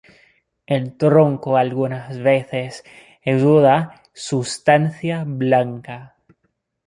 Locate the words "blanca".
5.27-6.15